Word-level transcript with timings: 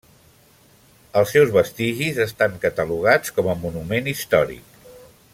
Els 1.21 1.33
seus 1.35 1.51
vestigis 1.57 2.17
estan 2.25 2.57
catalogats 2.65 3.35
com 3.39 3.51
a 3.53 3.57
monument 3.67 4.09
històric. 4.13 4.73